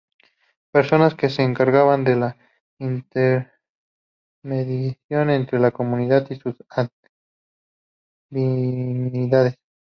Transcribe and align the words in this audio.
Persona 0.71 1.15
que 1.15 1.29
se 1.29 1.43
encargaba 1.43 1.95
de 1.95 2.15
la 2.15 2.35
intermediación 2.79 3.51
entre 5.29 5.59
la 5.59 5.69
comunidad 5.69 6.25
y 6.31 6.37
sus 6.37 6.55
divinidades. 8.31 9.59